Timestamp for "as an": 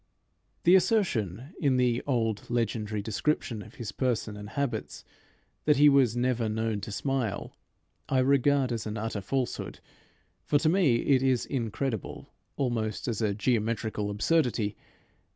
8.71-8.97